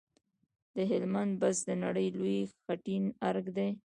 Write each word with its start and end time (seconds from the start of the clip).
د 0.75 0.77
هلمند 0.91 1.31
بست 1.41 1.61
د 1.65 1.71
نړۍ 1.83 2.07
لوی 2.17 2.39
خټین 2.61 3.03
ارک 3.29 3.45
دی 3.57 3.69